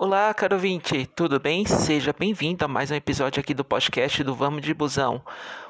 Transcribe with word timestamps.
Olá, 0.00 0.32
caro 0.32 0.54
ouvinte, 0.54 1.06
tudo 1.06 1.40
bem? 1.40 1.66
Seja 1.66 2.14
bem-vindo 2.16 2.64
a 2.64 2.68
mais 2.68 2.88
um 2.88 2.94
episódio 2.94 3.40
aqui 3.40 3.52
do 3.52 3.64
podcast 3.64 4.22
do 4.22 4.32
Vamos 4.32 4.62
de 4.62 4.72
Busão, 4.72 5.20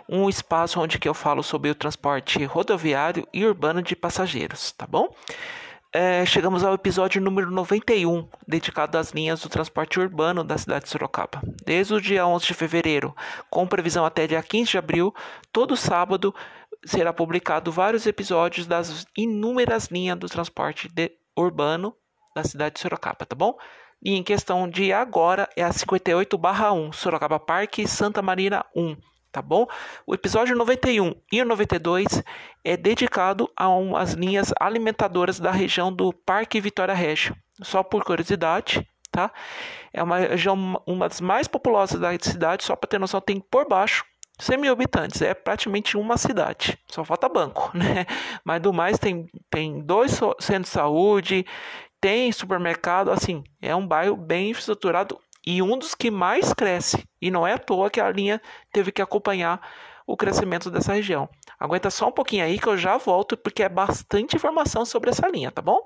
um 0.07 0.29
espaço 0.29 0.79
onde 0.79 0.99
que 0.99 1.09
eu 1.09 1.15
falo 1.15 1.43
sobre 1.43 1.71
o 1.71 1.75
transporte 1.75 2.45
rodoviário 2.45 3.27
e 3.33 3.47
urbano 3.47 3.81
de 3.81 3.97
passageiros, 3.97 4.71
tá 4.73 4.87
bom? 4.87 5.09
É, 5.91 6.27
chegamos 6.27 6.63
ao 6.63 6.75
episódio 6.75 7.23
número 7.23 7.51
91, 7.51 8.29
dedicado 8.47 8.99
às 8.99 9.13
linhas 9.13 9.41
do 9.41 9.49
transporte 9.49 9.99
urbano 9.99 10.45
da 10.45 10.59
cidade 10.59 10.85
de 10.85 10.91
Sorocaba. 10.91 11.41
Desde 11.65 11.95
o 11.95 12.01
dia 12.01 12.27
11 12.27 12.49
de 12.49 12.53
fevereiro, 12.53 13.17
com 13.49 13.67
previsão 13.67 14.05
até 14.05 14.27
dia 14.27 14.43
15 14.43 14.73
de 14.73 14.77
abril, 14.77 15.15
todo 15.51 15.75
sábado 15.75 16.35
será 16.85 17.15
publicado 17.15 17.73
vários 17.73 18.07
episódios 18.07 18.67
das 18.67 19.07
inúmeras 19.17 19.87
linhas 19.87 20.19
do 20.19 20.29
transporte 20.29 20.91
urbano 21.35 21.97
da 22.37 22.45
cidade 22.45 22.75
de 22.75 22.81
Sorocaba, 22.83 23.25
tá 23.25 23.35
bom? 23.35 23.57
E 24.03 24.15
em 24.15 24.23
questão 24.23 24.69
de 24.69 24.93
agora 24.93 25.49
é 25.57 25.63
a 25.63 25.71
58/1, 25.71 26.93
Sorocaba 26.93 27.41
Parque 27.41 27.87
Santa 27.87 28.23
Marina 28.23 28.65
1, 28.75 28.97
tá 29.33 29.43
bom? 29.43 29.67
O 30.07 30.15
episódio 30.15 30.57
91 30.57 31.15
e 31.33 31.43
o 31.43 31.45
92 31.45 32.23
é 32.65 32.77
dedicado 32.77 33.51
a 33.57 33.69
umas 33.69 34.13
linhas 34.13 34.53
alimentadoras 34.61 35.41
da 35.41 35.51
região 35.51 35.93
do 35.93 36.13
Parque 36.13 36.61
Vitória 36.61 36.95
Regia. 36.95 37.37
Só 37.61 37.83
por 37.83 38.05
curiosidade, 38.05 38.87
tá? 39.11 39.33
É 39.93 40.01
uma 40.01 40.19
região 40.19 40.81
uma 40.87 41.09
das 41.09 41.21
mais 41.21 41.49
populosas 41.49 41.99
da 42.01 42.17
cidade, 42.21 42.63
só 42.63 42.77
para 42.77 42.89
ter 42.89 43.01
noção, 43.01 43.21
tem 43.21 43.41
por 43.41 43.69
baixo 43.69 44.05
100 44.39 44.59
mil 44.59 44.73
habitantes, 44.73 45.21
é 45.21 45.35
praticamente 45.35 45.97
uma 45.97 46.17
cidade, 46.17 46.79
só 46.87 47.05
falta 47.05 47.29
banco, 47.29 47.71
né? 47.75 48.07
Mas 48.45 48.63
do 48.63 48.73
mais 48.73 48.99
tem, 48.99 49.29
tem 49.51 49.81
dois 49.81 50.13
centros 50.39 50.67
de 50.67 50.69
saúde, 50.69 51.47
tem 52.01 52.31
supermercado, 52.33 53.11
assim, 53.11 53.43
é 53.61 53.75
um 53.75 53.87
bairro 53.87 54.17
bem 54.17 54.51
estruturado 54.51 55.19
e 55.47 55.63
um 55.63 55.79
dos 55.79 55.95
que 55.95 56.11
mais 56.11 56.53
cresce. 56.53 57.05
E 57.21 57.31
não 57.31 57.47
é 57.47 57.55
à 57.55 57.59
toa 57.59 57.91
que 57.91 58.01
a 58.01 58.11
linha 58.11 58.41
teve 58.73 58.93
que 58.93 59.03
acompanhar 59.03 59.61
o 60.07 60.17
crescimento 60.17 60.71
dessa 60.71 60.95
região. 60.95 61.29
Aguenta 61.59 61.91
só 61.91 62.09
um 62.09 62.13
pouquinho 62.13 62.45
aí 62.45 62.59
que 62.59 62.67
eu 62.67 62.79
já 62.79 62.97
volto 62.97 63.37
porque 63.37 63.63
é 63.63 63.69
bastante 63.69 64.37
informação 64.37 64.85
sobre 64.85 65.11
essa 65.11 65.29
linha, 65.29 65.51
tá 65.51 65.61
bom? 65.61 65.79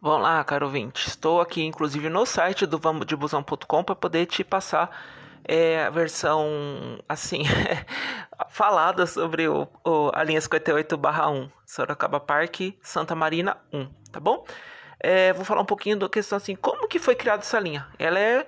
Vamos 0.00 0.22
lá, 0.22 0.44
caro 0.44 0.66
ouvinte. 0.66 1.08
Estou 1.08 1.40
aqui, 1.40 1.64
inclusive, 1.64 2.08
no 2.08 2.24
site 2.24 2.66
do 2.66 2.78
vamosdebusão.com 2.78 3.82
para 3.82 3.96
poder 3.96 4.26
te 4.26 4.44
passar 4.44 4.90
é, 5.44 5.84
a 5.84 5.90
versão 5.90 6.98
assim 7.08 7.42
falada 8.50 9.06
sobre 9.06 9.48
o, 9.48 9.68
o, 9.84 10.10
a 10.14 10.22
linha 10.22 10.40
58/1 10.40 11.50
Sorocaba 11.66 12.20
Parque 12.20 12.78
Santa 12.82 13.14
Marina 13.14 13.56
1, 13.72 13.86
tá 14.12 14.20
bom? 14.20 14.44
É, 15.00 15.32
vou 15.32 15.44
falar 15.44 15.62
um 15.62 15.66
pouquinho 15.66 15.96
da 15.96 16.08
questão 16.08 16.36
assim, 16.36 16.56
como 16.56 16.88
que 16.88 16.98
foi 16.98 17.14
criada 17.14 17.42
essa 17.42 17.58
linha? 17.58 17.86
Ela 17.98 18.18
é 18.18 18.46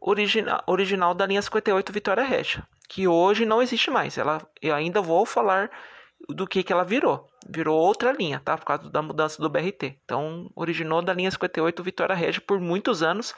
original, 0.00 0.62
original 0.66 1.14
da 1.14 1.26
linha 1.26 1.40
58 1.40 1.92
Vitória 1.92 2.24
Regia, 2.24 2.62
que 2.88 3.06
hoje 3.06 3.44
não 3.44 3.62
existe 3.62 3.90
mais. 3.90 4.18
Ela, 4.18 4.40
eu 4.60 4.74
ainda 4.74 5.00
vou 5.00 5.24
falar 5.24 5.70
do 6.28 6.46
que, 6.46 6.62
que 6.62 6.72
ela 6.72 6.84
virou. 6.84 7.28
Virou 7.48 7.78
outra 7.78 8.12
linha, 8.12 8.40
tá? 8.44 8.56
Por 8.56 8.64
causa 8.64 8.90
da 8.90 9.02
mudança 9.02 9.40
do 9.40 9.48
BRT. 9.48 9.98
Então, 10.04 10.50
originou 10.54 11.02
da 11.02 11.12
linha 11.12 11.30
58 11.30 11.82
Vitória 11.82 12.14
Regia 12.14 12.42
por 12.44 12.60
muitos 12.60 13.02
anos 13.02 13.34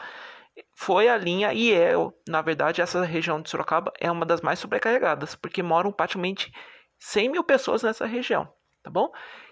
foi 0.75 1.09
a 1.09 1.17
linha 1.17 1.53
e 1.53 1.73
é, 1.73 1.93
na 2.29 2.43
verdade, 2.43 2.81
essa 2.81 3.05
região 3.05 3.41
de 3.41 3.51
Sorocaba 3.51 3.93
é 4.01 4.11
uma 4.11 4.27
das 4.27 4.41
mais 4.41 4.59
sobrecarregadas, 4.59 5.35
porque 5.35 5.63
moram 5.63 5.93
praticamente 5.93 6.53
100 6.99 7.31
mil 7.31 7.45
pessoas 7.45 7.83
nessa 7.83 8.07
região, 8.07 8.49
tá 8.83 8.91
bom? 8.91 9.11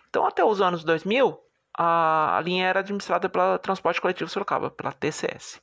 Então, 0.08 0.27
até 0.27 0.45
os 0.45 0.61
anos 0.61 0.84
2000, 0.84 1.39
a, 1.78 2.36
a 2.36 2.41
linha 2.41 2.67
era 2.67 2.80
administrada 2.80 3.29
pela 3.29 3.58
Transporte 3.58 4.01
Coletivo 4.01 4.30
Sorocaba, 4.30 4.70
pela 4.70 4.92
TCS. 4.92 5.61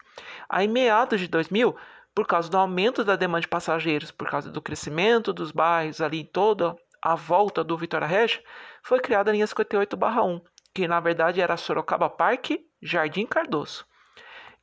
Aí, 0.49 0.67
meados 0.67 1.19
de 1.19 1.27
2000, 1.27 1.75
por 2.15 2.27
causa 2.27 2.49
do 2.49 2.57
aumento 2.57 3.03
da 3.03 3.15
demanda 3.15 3.41
de 3.41 3.47
passageiros, 3.47 4.11
por 4.11 4.29
causa 4.29 4.51
do 4.51 4.61
crescimento 4.61 5.31
dos 5.31 5.51
bairros 5.51 6.01
ali 6.01 6.23
toda 6.23 6.75
a 7.01 7.15
volta 7.15 7.63
do 7.63 7.77
Vitória 7.77 8.07
Regia, 8.07 8.43
foi 8.83 8.99
criada 8.99 9.31
a 9.31 9.33
linha 9.33 9.45
58/1, 9.45 10.41
que 10.73 10.87
na 10.87 10.99
verdade 10.99 11.41
era 11.41 11.55
Sorocaba 11.55 12.09
Parque, 12.09 12.65
Jardim 12.81 13.25
Cardoso. 13.25 13.85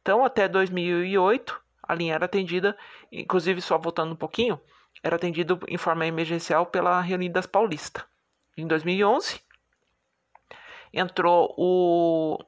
Então, 0.06 0.24
até 0.24 0.46
2008, 0.46 1.60
a 1.82 1.92
linha 1.92 2.14
era 2.14 2.26
atendida, 2.26 2.78
inclusive 3.10 3.60
só 3.60 3.76
voltando 3.76 4.12
um 4.12 4.16
pouquinho, 4.16 4.60
era 5.02 5.16
atendido 5.16 5.58
em 5.66 5.76
forma 5.76 6.06
emergencial 6.06 6.64
pela 6.64 7.00
Reunidas 7.00 7.44
Paulista. 7.44 8.06
Em 8.56 8.68
2011, 8.68 9.40
entrou 10.92 11.52
o 11.58 12.38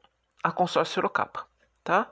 a 0.41 0.53
consórcio 0.53 0.95
Sorocaba, 0.95 1.49
tá? 1.83 2.09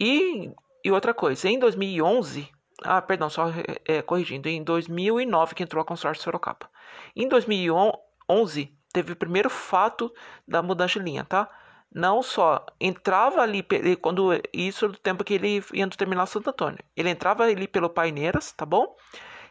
E, 0.00 0.50
e 0.82 0.90
outra 0.90 1.12
coisa, 1.12 1.46
em 1.46 1.58
2011, 1.58 2.50
ah, 2.84 3.02
perdão, 3.02 3.28
só 3.28 3.52
é, 3.84 4.00
corrigindo, 4.00 4.48
em 4.48 4.64
2009 4.64 5.54
que 5.54 5.62
entrou 5.62 5.82
a 5.82 5.84
consórcio 5.84 6.24
Sorocaba. 6.24 6.70
Em 7.14 7.28
2011 7.28 8.74
teve 8.94 9.12
o 9.12 9.16
primeiro 9.16 9.50
fato 9.50 10.10
da 10.48 10.62
mudança 10.62 10.98
de 10.98 11.04
linha, 11.04 11.22
tá? 11.22 11.50
Não 11.94 12.24
só 12.24 12.66
entrava 12.80 13.40
ali 13.40 13.64
quando 14.00 14.32
isso 14.52 14.88
do 14.88 14.98
tempo 14.98 15.22
que 15.22 15.34
ele 15.34 15.64
ia 15.72 15.86
no 15.86 15.92
terminal 15.92 16.26
Santo 16.26 16.50
Antônio. 16.50 16.80
Ele 16.96 17.08
entrava 17.08 17.44
ali 17.44 17.68
pelo 17.68 17.88
Paineiras, 17.88 18.50
tá 18.50 18.66
bom? 18.66 18.96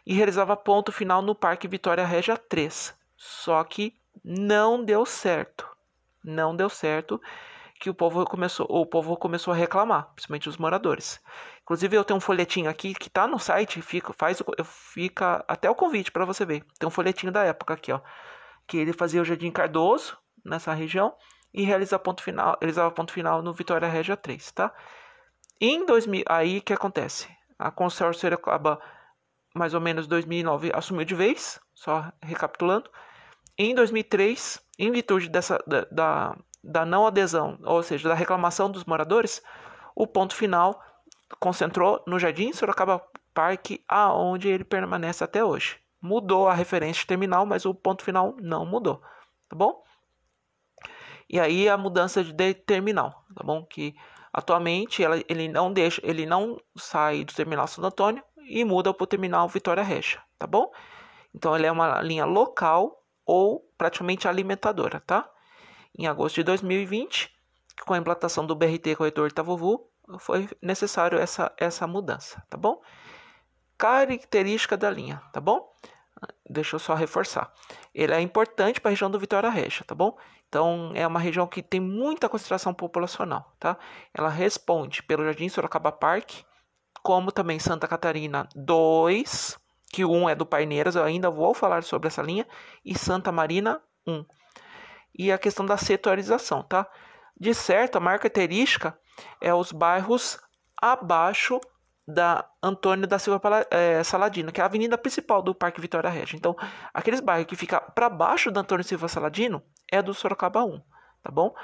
E 0.04 0.12
realizava 0.12 0.54
ponto 0.54 0.92
final 0.92 1.22
no 1.22 1.34
Parque 1.34 1.66
Vitória 1.66 2.04
Régia 2.04 2.36
3. 2.36 2.94
Só 3.16 3.64
que 3.64 3.94
não 4.22 4.84
deu 4.84 5.06
certo. 5.06 5.66
Não 6.22 6.54
deu 6.54 6.68
certo 6.68 7.18
que 7.80 7.88
o 7.88 7.94
povo 7.94 8.24
começou, 8.26 8.66
o 8.68 8.86
povo 8.86 9.16
começou 9.16 9.52
a 9.52 9.56
reclamar, 9.56 10.10
principalmente 10.14 10.48
os 10.48 10.58
moradores. 10.58 11.20
Inclusive 11.62 11.96
eu 11.96 12.04
tenho 12.04 12.18
um 12.18 12.20
folhetinho 12.20 12.68
aqui 12.68 12.94
que 12.94 13.10
tá 13.10 13.26
no 13.26 13.38
site, 13.38 13.80
fica 13.80 14.12
faz 14.12 14.42
fica 14.92 15.44
até 15.48 15.68
o 15.68 15.74
convite 15.74 16.12
para 16.12 16.24
você 16.24 16.44
ver. 16.44 16.64
Tem 16.78 16.86
um 16.86 16.90
folhetinho 16.90 17.32
da 17.32 17.42
época 17.42 17.74
aqui, 17.74 17.90
ó, 17.90 18.00
que 18.66 18.76
ele 18.76 18.92
fazia 18.92 19.20
o 19.20 19.24
Jardim 19.24 19.50
Cardoso 19.50 20.16
nessa 20.44 20.72
região 20.72 21.14
e 21.54 21.62
realizar 21.62 22.00
ponto 22.00 22.20
final, 22.20 22.58
realizava 22.60 22.90
ponto 22.90 23.12
final 23.12 23.40
no 23.40 23.52
Vitória 23.52 23.88
Regia 23.88 24.16
3, 24.16 24.50
tá? 24.50 24.74
Em 25.60 25.86
2000, 25.86 26.24
aí 26.28 26.60
que 26.60 26.72
acontece? 26.72 27.28
A 27.56 27.70
consórcio 27.70 28.34
acaba 28.34 28.80
mais 29.54 29.72
ou 29.72 29.80
menos 29.80 30.08
2009 30.08 30.72
assumiu 30.74 31.04
de 31.04 31.14
vez, 31.14 31.60
só 31.72 32.12
recapitulando. 32.20 32.90
Em 33.56 33.72
2003, 33.72 34.60
em 34.76 34.90
virtude 34.90 35.28
dessa 35.28 35.62
da, 35.64 35.86
da, 35.92 36.36
da 36.62 36.84
não 36.84 37.06
adesão, 37.06 37.56
ou 37.62 37.80
seja, 37.84 38.08
da 38.08 38.16
reclamação 38.16 38.68
dos 38.68 38.84
moradores, 38.84 39.40
o 39.94 40.08
ponto 40.08 40.34
final 40.34 40.82
concentrou 41.38 42.02
no 42.04 42.18
Jardim 42.18 42.52
Sorocaba 42.52 43.00
Parque, 43.32 43.84
aonde 43.88 44.48
ele 44.48 44.64
permanece 44.64 45.22
até 45.22 45.44
hoje. 45.44 45.78
Mudou 46.02 46.48
a 46.48 46.54
referência 46.54 47.06
terminal, 47.06 47.46
mas 47.46 47.64
o 47.64 47.72
ponto 47.72 48.02
final 48.02 48.34
não 48.40 48.66
mudou, 48.66 49.00
tá 49.48 49.56
bom? 49.56 49.84
E 51.28 51.40
aí 51.40 51.68
a 51.68 51.76
mudança 51.76 52.22
de 52.22 52.54
terminal, 52.54 53.24
tá 53.34 53.42
bom? 53.44 53.64
Que 53.64 53.94
atualmente 54.32 55.02
ela, 55.02 55.22
ele 55.28 55.48
não 55.48 55.72
deixa, 55.72 56.00
ele 56.04 56.26
não 56.26 56.60
sai 56.76 57.24
do 57.24 57.32
terminal 57.32 57.66
Santo 57.66 57.86
Antônio 57.86 58.24
e 58.46 58.64
muda 58.64 58.92
para 58.92 59.04
o 59.04 59.06
terminal 59.06 59.48
Vitória 59.48 59.82
Recha, 59.82 60.22
tá 60.38 60.46
bom? 60.46 60.70
Então 61.34 61.56
ele 61.56 61.66
é 61.66 61.72
uma 61.72 62.00
linha 62.02 62.24
local 62.24 63.02
ou 63.24 63.60
praticamente 63.78 64.28
alimentadora, 64.28 65.00
tá? 65.00 65.28
Em 65.96 66.06
agosto 66.06 66.36
de 66.36 66.42
2020, 66.44 67.32
com 67.86 67.94
a 67.94 67.98
implantação 67.98 68.46
do 68.46 68.54
BRT 68.54 68.96
Corredor 68.96 69.28
Itavuvu, 69.28 69.88
foi 70.18 70.48
necessário 70.60 71.18
essa, 71.18 71.52
essa 71.56 71.86
mudança, 71.86 72.42
tá 72.50 72.56
bom? 72.56 72.80
Característica 73.78 74.76
da 74.76 74.90
linha, 74.90 75.22
tá 75.32 75.40
bom? 75.40 75.72
Deixa 76.48 76.76
eu 76.76 76.80
só 76.80 76.94
reforçar. 76.94 77.52
Ele 77.94 78.12
é 78.12 78.20
importante 78.20 78.80
para 78.80 78.90
a 78.90 78.92
região 78.92 79.10
do 79.10 79.18
Vitória 79.18 79.48
Recha, 79.48 79.84
tá 79.84 79.94
bom? 79.94 80.16
Então, 80.48 80.92
é 80.94 81.06
uma 81.06 81.18
região 81.18 81.46
que 81.46 81.62
tem 81.62 81.80
muita 81.80 82.28
concentração 82.28 82.74
populacional, 82.74 83.52
tá? 83.58 83.76
Ela 84.12 84.28
responde 84.28 85.02
pelo 85.02 85.24
Jardim 85.24 85.48
Sorocaba 85.48 85.90
Parque, 85.90 86.44
como 87.02 87.32
também 87.32 87.58
Santa 87.58 87.88
Catarina 87.88 88.48
2, 88.54 89.58
que 89.92 90.04
um 90.04 90.28
é 90.28 90.34
do 90.34 90.46
Paineiras, 90.46 90.96
eu 90.96 91.04
ainda 91.04 91.30
vou 91.30 91.54
falar 91.54 91.82
sobre 91.82 92.08
essa 92.08 92.22
linha, 92.22 92.46
e 92.84 92.96
Santa 92.96 93.32
Marina 93.32 93.82
1. 94.06 94.24
E 95.18 95.32
a 95.32 95.38
questão 95.38 95.64
da 95.64 95.76
setorização, 95.76 96.62
tá? 96.62 96.86
De 97.38 97.52
certo, 97.54 97.96
a 97.96 98.00
marca 98.00 98.28
característica 98.28 98.96
é 99.40 99.52
os 99.52 99.72
bairros 99.72 100.38
abaixo 100.80 101.60
da 102.06 102.48
Antônio 102.62 103.06
da 103.06 103.18
Silva 103.18 103.40
é, 103.70 104.02
Saladino, 104.02 104.52
que 104.52 104.60
é 104.60 104.62
a 104.62 104.66
avenida 104.66 104.98
principal 104.98 105.42
do 105.42 105.54
Parque 105.54 105.80
Vitória 105.80 106.10
Regia. 106.10 106.36
Então, 106.36 106.54
aqueles 106.92 107.20
bairros 107.20 107.46
que 107.46 107.56
ficam 107.56 107.80
para 107.94 108.10
baixo 108.10 108.50
da 108.50 108.60
Antônio 108.60 108.84
Silva 108.84 109.08
Saladino 109.08 109.62
é 109.90 110.02
do 110.02 110.12
Sorocaba 110.12 110.64
1, 110.64 110.80
tá 111.22 111.30
bom? 111.30 111.54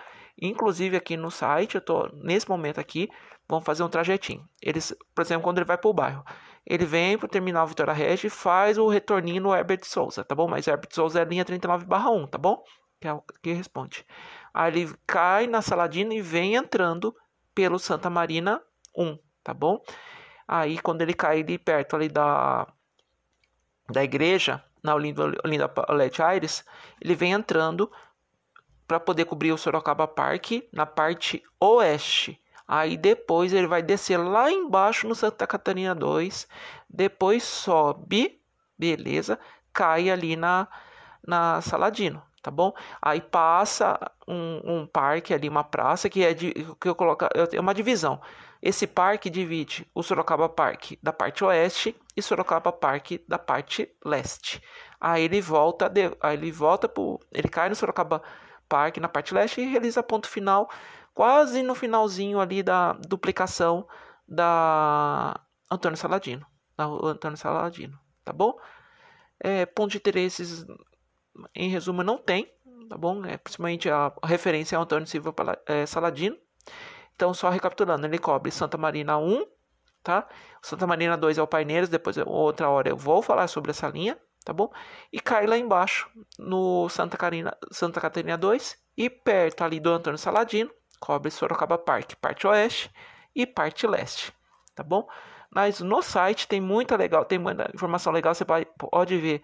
Inclusive 0.41 0.97
aqui 0.97 1.17
no 1.17 1.31
site, 1.31 1.75
eu 1.75 1.81
tô 1.81 2.09
nesse 2.15 2.49
momento 2.49 2.81
aqui, 2.81 3.09
vamos 3.47 3.65
fazer 3.65 3.83
um 3.83 3.89
trajetinho. 3.89 4.49
Eles, 4.63 4.95
por 5.15 5.23
exemplo, 5.23 5.43
quando 5.43 5.59
ele 5.59 5.67
vai 5.67 5.77
para 5.77 5.91
o 5.91 5.93
bairro, 5.93 6.25
ele 6.65 6.87
vem 6.87 7.19
pro 7.19 7.29
terminal 7.29 7.67
Vitória 7.67 7.93
Regia 7.93 8.29
e 8.29 8.31
faz 8.31 8.79
o 8.79 8.89
retorninho 8.89 9.43
no 9.43 9.55
Herbert 9.55 9.85
Souza, 9.85 10.25
tá 10.25 10.35
bom? 10.35 10.49
Mas 10.49 10.67
Herbert 10.67 10.95
Souza 10.95 11.21
é 11.21 11.25
linha 11.25 11.45
39/1, 11.45 12.27
tá 12.29 12.39
bom? 12.39 12.63
Que 12.99 13.09
é 13.09 13.13
o 13.13 13.23
que 13.43 13.53
responde. 13.53 14.07
Aí 14.55 14.73
ele 14.73 14.95
cai 15.07 15.47
na 15.47 15.61
Saladino 15.61 16.13
e 16.13 16.23
vem 16.23 16.55
entrando 16.55 17.15
pelo 17.55 17.79
Santa 17.79 18.09
Marina 18.09 18.63
1, 18.97 19.19
tá 19.43 19.53
bom? 19.53 19.81
Aí 20.53 20.81
quando 20.81 21.03
ele 21.03 21.15
cai 21.15 21.43
ali 21.43 21.57
perto 21.57 21.95
ali 21.95 22.09
da 22.09 22.67
da 23.89 24.03
igreja, 24.03 24.63
na 24.83 24.97
Olinda, 24.97 25.33
Olinda 25.45 25.69
Paulette 25.69 26.21
Aires, 26.21 26.65
ele 27.01 27.15
vem 27.15 27.33
entrando 27.33 27.91
para 28.87 28.99
poder 28.99 29.27
cobrir 29.27 29.53
o 29.53 29.59
Sorocaba 29.59 30.09
Park 30.09 30.51
na 30.73 30.85
parte 30.87 31.41
oeste. 31.61 32.41
Aí 32.67 32.97
depois 32.97 33.53
ele 33.53 33.69
vai 33.69 33.81
descer 33.81 34.17
lá 34.17 34.51
embaixo 34.51 35.07
no 35.07 35.15
Santa 35.15 35.47
Catarina 35.47 35.95
2, 35.95 36.49
depois 36.89 37.45
sobe, 37.45 38.41
beleza, 38.77 39.39
cai 39.73 40.11
ali 40.11 40.35
na, 40.35 40.67
na 41.25 41.61
Saladino, 41.61 42.21
tá 42.43 42.51
bom? 42.51 42.73
Aí 43.01 43.21
passa 43.21 43.99
um, 44.27 44.61
um 44.65 44.87
parque 44.87 45.35
ali, 45.35 45.49
uma 45.49 45.65
praça 45.65 46.09
que 46.09 46.25
é 46.25 46.35
de, 46.35 46.53
que 46.81 46.89
eu 46.89 46.95
coloco, 46.95 47.27
é 47.53 47.61
uma 47.61 47.75
divisão. 47.75 48.21
Esse 48.63 48.87
parque 48.87 49.31
divide 49.31 49.87
o 49.95 50.03
Sorocaba 50.03 50.49
Park 50.49 50.93
da 51.03 51.13
parte 51.13 51.45
oeste 51.45 51.97
e 52.17 52.23
Sorocaba 52.23 52.71
Park 52.71 53.13
da 53.27 53.39
parte 53.39 53.91
leste. 54.05 54.63
Aí 55.01 55.25
ele 55.25 55.41
volta, 55.41 55.89
de, 55.89 56.15
aí 56.21 56.37
ele 56.37 56.53
volta 56.53 56.89
pro, 56.89 57.19
ele 57.33 57.49
cai 57.49 57.69
no 57.69 57.75
Sorocaba 57.75 58.23
Park 58.69 58.99
na 58.99 59.09
parte 59.09 59.33
leste 59.33 59.61
e 59.61 59.71
realiza 59.71 60.03
ponto 60.03 60.29
final 60.29 60.69
quase 61.15 61.63
no 61.63 61.75
finalzinho 61.75 62.41
ali 62.41 62.63
da 62.63 62.93
duplicação 62.93 63.87
da 64.27 65.39
Antônio 65.71 65.97
Saladino, 65.97 66.47
da 66.77 66.87
Antônio 66.87 67.37
Saladino, 67.37 67.99
tá 68.25 68.33
bom? 68.33 68.59
É, 69.39 69.67
ponto 69.67 69.91
de 69.91 69.99
interesses, 69.99 70.65
em 71.55 71.69
resumo, 71.69 72.03
não 72.03 72.19
tem, 72.19 72.51
tá 72.89 72.97
bom? 72.97 73.25
É, 73.25 73.37
principalmente 73.37 73.89
a, 73.89 74.13
referência 74.25 74.77
ao 74.77 74.85
Antônio 74.85 75.07
Silva 75.07 75.35
é, 75.67 75.87
Saladino. 75.87 76.37
Então, 77.15 77.35
só 77.35 77.51
recapitulando, 77.51 78.07
ele 78.07 78.19
cobre 78.19 78.51
Santa 78.51 78.79
Marina 78.79 79.19
1, 79.19 79.47
tá? 80.03 80.27
Santa 80.63 80.87
Marina 80.87 81.17
2 81.17 81.39
é 81.39 81.43
o 81.43 81.47
Paineiros, 81.47 81.89
depois 81.89 82.17
outra 82.19 82.69
hora 82.69 82.89
eu 82.89 82.97
vou 82.97 83.23
falar 83.23 83.47
sobre 83.47 83.71
essa 83.71 83.89
linha, 83.89 84.19
tá 84.45 84.53
bom? 84.53 84.73
E 85.13 85.21
cai 85.21 85.47
lá 85.47 85.57
embaixo 85.57 86.09
no 86.39 86.89
Santa 86.89 87.17
Catarina, 87.17 87.57
Santa 87.71 88.01
Catarina 88.01 88.39
2 88.39 88.79
e 88.97 89.11
perto 89.11 89.63
ali 89.63 89.79
do 89.79 89.91
Antônio 89.91 90.19
Saladino 90.19 90.71
cobre 91.01 91.31
Sorocaba 91.31 91.79
Park, 91.79 92.15
parte 92.21 92.47
oeste 92.47 92.93
e 93.35 93.47
parte 93.47 93.87
leste, 93.87 94.33
tá 94.75 94.83
bom? 94.83 95.09
Mas 95.51 95.81
no 95.81 96.03
site 96.03 96.47
tem 96.47 96.61
muita 96.61 96.95
legal, 96.95 97.25
tem 97.25 97.39
muita 97.39 97.69
informação 97.75 98.13
legal, 98.13 98.35
você 98.35 98.45
pode 98.45 99.17
ver 99.17 99.43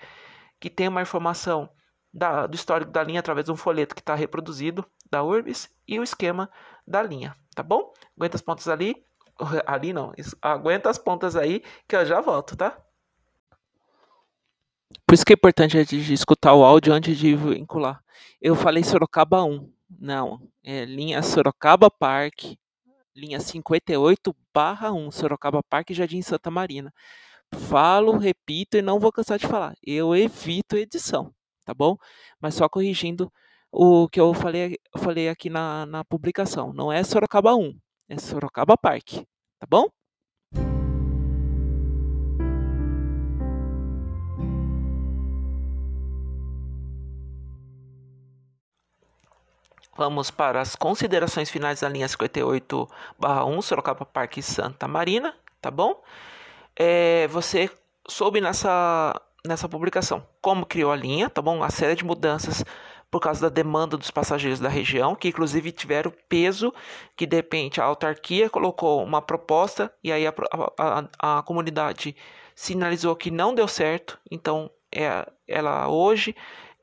que 0.60 0.70
tem 0.70 0.86
uma 0.86 1.02
informação 1.02 1.68
da, 2.16 2.46
do 2.46 2.54
histórico 2.54 2.90
da 2.90 3.04
linha 3.04 3.20
através 3.20 3.44
de 3.44 3.52
um 3.52 3.56
folheto 3.56 3.94
que 3.94 4.00
está 4.00 4.14
reproduzido 4.14 4.86
da 5.10 5.22
Urbis 5.22 5.70
e 5.86 6.00
o 6.00 6.02
esquema 6.02 6.50
da 6.86 7.02
linha, 7.02 7.36
tá 7.54 7.62
bom? 7.62 7.92
Aguenta 8.16 8.36
as 8.36 8.40
pontas 8.40 8.68
ali, 8.68 9.04
ali 9.66 9.92
não, 9.92 10.14
aguenta 10.40 10.88
as 10.88 10.96
pontas 10.96 11.36
aí 11.36 11.62
que 11.86 11.94
eu 11.94 12.06
já 12.06 12.22
volto, 12.22 12.56
tá? 12.56 12.78
Por 15.06 15.14
isso 15.14 15.26
que 15.26 15.34
é 15.34 15.34
importante 15.34 15.76
a 15.76 15.82
gente 15.82 16.12
escutar 16.12 16.54
o 16.54 16.64
áudio 16.64 16.94
antes 16.94 17.18
de 17.18 17.36
vincular. 17.36 18.02
Eu 18.40 18.56
falei 18.56 18.82
Sorocaba 18.82 19.44
1, 19.44 19.70
não, 20.00 20.40
é 20.64 20.86
linha 20.86 21.22
Sorocaba 21.22 21.90
Park, 21.90 22.56
linha 23.14 23.38
58/1, 23.38 25.12
Sorocaba 25.12 25.62
Park, 25.62 25.90
Jardim 25.90 26.22
Santa 26.22 26.50
Marina. 26.50 26.90
Falo, 27.68 28.16
repito 28.16 28.78
e 28.78 28.82
não 28.82 28.98
vou 28.98 29.12
cansar 29.12 29.38
de 29.38 29.46
falar. 29.46 29.76
Eu 29.84 30.16
evito 30.16 30.76
edição, 30.76 31.32
tá 31.66 31.74
bom? 31.74 31.98
Mas 32.40 32.54
só 32.54 32.68
corrigindo 32.68 33.30
o 33.70 34.08
que 34.08 34.20
eu 34.20 34.32
falei, 34.32 34.78
eu 34.94 35.00
falei 35.00 35.28
aqui 35.28 35.50
na, 35.50 35.84
na 35.86 36.04
publicação. 36.04 36.72
Não 36.72 36.90
é 36.90 37.02
Sorocaba 37.04 37.54
1, 37.54 37.76
é 38.08 38.18
Sorocaba 38.18 38.78
Park, 38.78 39.24
tá 39.58 39.66
bom? 39.68 39.88
Vamos 49.96 50.30
para 50.30 50.60
as 50.60 50.76
considerações 50.76 51.50
finais 51.50 51.80
da 51.80 51.88
linha 51.88 52.06
58/1 52.06 53.62
Sorocaba 53.62 54.04
Parque 54.04 54.42
Santa 54.42 54.86
Marina, 54.86 55.34
tá 55.60 55.70
bom? 55.70 56.02
É, 56.78 57.26
você 57.28 57.70
soube 58.06 58.40
nessa 58.40 59.18
nessa 59.46 59.68
publicação 59.68 60.26
como 60.40 60.66
criou 60.66 60.92
a 60.92 60.96
linha, 60.96 61.30
tá 61.30 61.40
bom? 61.42 61.56
Uma 61.56 61.70
série 61.70 61.94
de 61.94 62.04
mudanças 62.04 62.64
por 63.10 63.20
causa 63.20 63.42
da 63.42 63.48
demanda 63.48 63.96
dos 63.96 64.10
passageiros 64.10 64.60
da 64.60 64.68
região, 64.68 65.14
que 65.14 65.28
inclusive 65.28 65.72
tiveram 65.72 66.12
peso, 66.28 66.72
que 67.16 67.26
de 67.26 67.36
repente 67.36 67.80
a 67.80 67.84
autarquia 67.84 68.50
colocou 68.50 69.02
uma 69.02 69.22
proposta 69.22 69.92
e 70.02 70.10
aí 70.10 70.26
a, 70.26 70.34
a, 70.78 71.38
a 71.38 71.42
comunidade 71.42 72.16
sinalizou 72.54 73.14
que 73.14 73.30
não 73.30 73.54
deu 73.54 73.68
certo, 73.68 74.18
então 74.30 74.70
é, 74.92 75.26
ela 75.46 75.88
hoje 75.88 76.34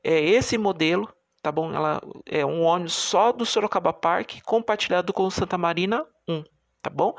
é 0.02 0.18
esse 0.18 0.56
modelo 0.56 1.08
tá 1.44 1.52
bom? 1.52 1.74
Ela 1.74 2.00
é 2.24 2.44
um 2.44 2.62
ônibus 2.62 2.94
só 2.94 3.30
do 3.30 3.44
Sorocaba 3.44 3.92
Park 3.92 4.40
compartilhado 4.46 5.12
com 5.12 5.28
Santa 5.28 5.58
Marina 5.58 6.06
1, 6.26 6.42
tá 6.80 6.88
bom? 6.88 7.14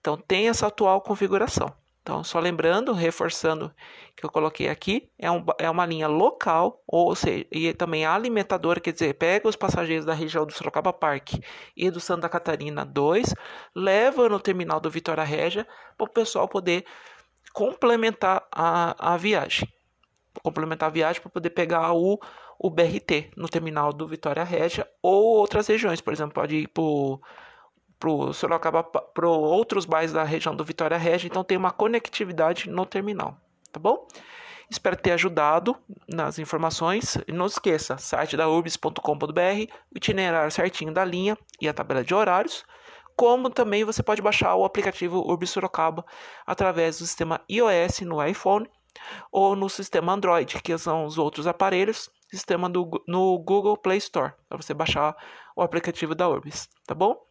Então 0.00 0.16
tem 0.16 0.48
essa 0.48 0.68
atual 0.68 1.02
configuração. 1.02 1.70
Então, 2.08 2.24
só 2.24 2.38
lembrando, 2.38 2.94
reforçando 2.94 3.70
que 4.16 4.24
eu 4.24 4.30
coloquei 4.30 4.70
aqui, 4.70 5.10
é, 5.18 5.30
um, 5.30 5.44
é 5.58 5.68
uma 5.68 5.84
linha 5.84 6.08
local, 6.08 6.82
ou 6.86 7.14
seja, 7.14 7.44
e 7.52 7.70
também 7.74 8.06
alimentadora, 8.06 8.80
quer 8.80 8.94
dizer, 8.94 9.12
pega 9.12 9.46
os 9.46 9.56
passageiros 9.56 10.06
da 10.06 10.14
região 10.14 10.46
do 10.46 10.52
Sorocaba 10.54 10.90
Park 10.90 11.34
e 11.76 11.90
do 11.90 12.00
Santa 12.00 12.26
Catarina 12.26 12.82
2, 12.82 13.34
leva 13.76 14.26
no 14.26 14.40
terminal 14.40 14.80
do 14.80 14.88
Vitória 14.88 15.22
Régia 15.22 15.66
para 15.98 16.06
o 16.06 16.10
pessoal 16.10 16.48
poder 16.48 16.86
complementar 17.52 18.42
a, 18.50 19.12
a 19.12 19.18
viagem. 19.18 19.68
Complementar 20.42 20.88
a 20.88 20.92
viagem 20.92 21.20
para 21.20 21.30
poder 21.30 21.50
pegar 21.50 21.92
o, 21.92 22.18
o 22.58 22.70
BRT 22.70 23.32
no 23.36 23.50
terminal 23.50 23.92
do 23.92 24.08
Vitória 24.08 24.44
Régia 24.44 24.88
ou 25.02 25.36
outras 25.36 25.66
regiões, 25.66 26.00
por 26.00 26.14
exemplo, 26.14 26.32
pode 26.32 26.56
ir 26.56 26.68
para 26.68 26.82
o 28.04 28.32
Sorocaba, 28.32 28.82
para 28.82 29.28
outros 29.28 29.84
bairros 29.84 30.12
da 30.12 30.22
região 30.22 30.54
do 30.54 30.64
Vitória 30.64 30.96
Régia, 30.96 31.28
então 31.28 31.42
tem 31.42 31.56
uma 31.56 31.70
conectividade 31.70 32.68
no 32.68 32.86
terminal, 32.86 33.36
tá 33.72 33.80
bom? 33.80 34.06
Espero 34.70 34.96
ter 34.96 35.12
ajudado 35.12 35.76
nas 36.06 36.38
informações. 36.38 37.16
E 37.26 37.32
não 37.32 37.46
esqueça, 37.46 37.96
site 37.96 38.36
da 38.36 38.48
urbis.com.br, 38.48 39.72
itinerário 39.94 40.50
certinho 40.50 40.92
da 40.92 41.04
linha 41.04 41.38
e 41.60 41.66
a 41.68 41.72
tabela 41.72 42.04
de 42.04 42.14
horários. 42.14 42.64
Como 43.16 43.50
também 43.50 43.82
você 43.82 44.02
pode 44.02 44.20
baixar 44.20 44.54
o 44.54 44.64
aplicativo 44.64 45.18
Urbis 45.26 45.50
Sorocaba 45.50 46.04
através 46.46 46.98
do 46.98 47.06
sistema 47.06 47.40
iOS 47.50 48.02
no 48.02 48.24
iPhone 48.24 48.70
ou 49.32 49.56
no 49.56 49.68
sistema 49.70 50.12
Android, 50.12 50.60
que 50.62 50.76
são 50.76 51.06
os 51.06 51.16
outros 51.18 51.46
aparelhos 51.46 52.10
sistema 52.30 52.68
do, 52.68 53.02
no 53.06 53.38
Google 53.38 53.76
Play 53.76 53.98
Store, 53.98 54.32
para 54.48 54.58
você 54.58 54.74
baixar 54.74 55.16
o 55.56 55.62
aplicativo 55.62 56.14
da 56.14 56.28
Orbis, 56.28 56.68
tá 56.86 56.94
bom? 56.94 57.27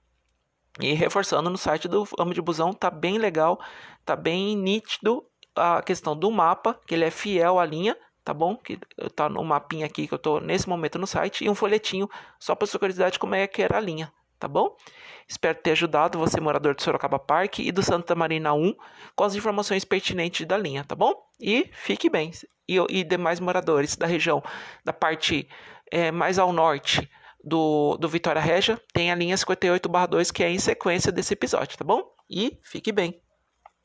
E 0.79 0.93
reforçando 0.93 1.49
no 1.49 1.57
site 1.57 1.87
do 1.87 2.07
Amo 2.19 2.33
de 2.33 2.41
Busão, 2.41 2.73
tá 2.73 2.89
bem 2.89 3.17
legal, 3.17 3.59
tá 4.05 4.15
bem 4.15 4.55
nítido 4.55 5.25
a 5.55 5.81
questão 5.81 6.15
do 6.15 6.29
mapa, 6.29 6.79
que 6.85 6.93
ele 6.93 7.05
é 7.05 7.11
fiel 7.11 7.59
à 7.59 7.65
linha, 7.65 7.97
tá 8.23 8.33
bom? 8.33 8.55
Que 8.55 8.77
tá 9.15 9.27
no 9.27 9.43
mapinha 9.43 9.85
aqui 9.85 10.07
que 10.07 10.13
eu 10.13 10.19
tô 10.19 10.39
nesse 10.39 10.69
momento 10.69 10.99
no 10.99 11.07
site 11.07 11.45
e 11.45 11.49
um 11.49 11.55
folhetinho 11.55 12.09
só 12.39 12.53
para 12.53 12.67
sua 12.67 12.79
curiosidade 12.79 13.17
como 13.17 13.33
é 13.33 13.47
que 13.47 13.61
era 13.61 13.77
a 13.77 13.79
linha, 13.79 14.11
tá 14.37 14.47
bom? 14.47 14.75
Espero 15.27 15.57
ter 15.57 15.71
ajudado 15.71 16.19
você, 16.19 16.39
morador 16.39 16.75
de 16.75 16.83
Sorocaba 16.83 17.17
Park 17.17 17.59
e 17.59 17.71
do 17.71 17.81
Santa 17.81 18.15
Marina 18.15 18.53
1, 18.53 18.75
com 19.15 19.23
as 19.23 19.35
informações 19.35 19.83
pertinentes 19.83 20.45
da 20.45 20.57
linha, 20.57 20.83
tá 20.83 20.95
bom? 20.95 21.13
E 21.39 21.69
fique 21.73 22.09
bem. 22.09 22.31
E, 22.67 22.77
e 22.89 23.03
demais 23.03 23.39
moradores 23.39 23.95
da 23.95 24.05
região, 24.05 24.43
da 24.85 24.93
parte 24.93 25.49
é, 25.91 26.11
mais 26.11 26.37
ao 26.37 26.53
norte 26.53 27.09
do, 27.43 27.97
do 27.97 28.09
Vitória 28.09 28.41
Regia, 28.41 28.79
tem 28.93 29.11
a 29.11 29.15
linha 29.15 29.35
58/2 29.35 30.31
que 30.31 30.43
é 30.43 30.49
em 30.49 30.59
sequência 30.59 31.11
desse 31.11 31.33
episódio, 31.33 31.77
tá 31.77 31.83
bom? 31.83 32.03
E 32.29 32.59
fique 32.63 32.91
bem. 32.91 33.21